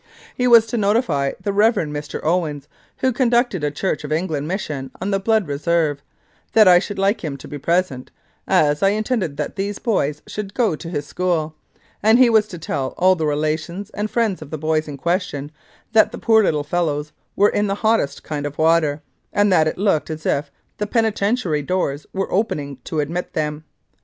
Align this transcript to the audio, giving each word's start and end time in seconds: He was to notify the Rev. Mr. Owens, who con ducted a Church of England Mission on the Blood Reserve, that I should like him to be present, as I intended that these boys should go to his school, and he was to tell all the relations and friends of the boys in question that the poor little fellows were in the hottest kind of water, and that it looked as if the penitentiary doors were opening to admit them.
He 0.35 0.47
was 0.47 0.65
to 0.65 0.77
notify 0.77 1.33
the 1.39 1.53
Rev. 1.53 1.75
Mr. 1.75 2.19
Owens, 2.25 2.67
who 3.01 3.13
con 3.13 3.29
ducted 3.29 3.61
a 3.63 3.69
Church 3.69 4.03
of 4.03 4.11
England 4.11 4.47
Mission 4.47 4.89
on 4.99 5.11
the 5.11 5.19
Blood 5.19 5.47
Reserve, 5.47 6.01
that 6.53 6.67
I 6.67 6.79
should 6.79 6.97
like 6.97 7.23
him 7.23 7.37
to 7.37 7.47
be 7.47 7.59
present, 7.59 8.09
as 8.47 8.81
I 8.81 8.89
intended 8.89 9.37
that 9.37 9.57
these 9.57 9.77
boys 9.77 10.23
should 10.25 10.55
go 10.55 10.75
to 10.75 10.89
his 10.89 11.05
school, 11.05 11.53
and 12.01 12.17
he 12.17 12.31
was 12.31 12.47
to 12.47 12.57
tell 12.57 12.95
all 12.97 13.13
the 13.13 13.27
relations 13.27 13.91
and 13.91 14.09
friends 14.09 14.41
of 14.41 14.49
the 14.49 14.57
boys 14.57 14.87
in 14.87 14.97
question 14.97 15.51
that 15.91 16.11
the 16.11 16.17
poor 16.17 16.41
little 16.43 16.63
fellows 16.63 17.11
were 17.35 17.49
in 17.49 17.67
the 17.67 17.75
hottest 17.85 18.23
kind 18.23 18.47
of 18.47 18.57
water, 18.57 19.03
and 19.31 19.53
that 19.53 19.67
it 19.67 19.77
looked 19.77 20.09
as 20.09 20.25
if 20.25 20.49
the 20.79 20.87
penitentiary 20.87 21.61
doors 21.61 22.07
were 22.11 22.31
opening 22.33 22.77
to 22.85 23.01
admit 23.01 23.33
them. 23.33 23.65